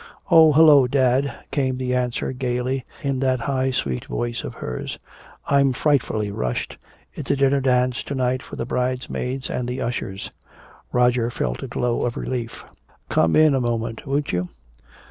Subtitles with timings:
[0.31, 4.97] "Oh, hello, dad," came the answer gaily, in that high sweet voice of hers.
[5.45, 6.79] "I'm frightfully rushed.
[7.13, 10.31] It's a dinner dance to night for the bridesmaids and the ushers."
[10.91, 12.65] Roger felt a glow of relief.
[13.09, 14.49] "Come in a moment, won't you?"